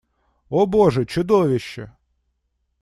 О 0.49 0.65
боже, 0.65 1.05
чудовище! 1.05 1.91